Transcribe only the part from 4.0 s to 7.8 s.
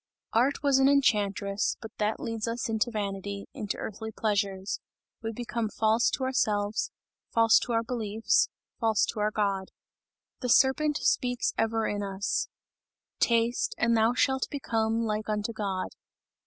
pleasures. We become false to ourselves, false to